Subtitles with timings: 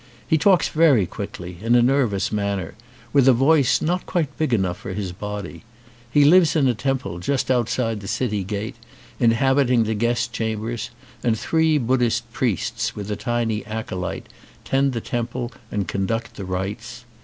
[0.27, 2.73] He talks very quickly, in a nervous manner,
[3.13, 5.63] with a voice not quite big enough for his body.
[6.09, 8.75] He lives in a temple just outside the city gate,
[9.19, 10.89] inhabiting the guest chambers,
[11.21, 14.27] and three Buddhist priests, with a tiny acolyte,
[14.65, 17.05] tend the temple and conduct the rites.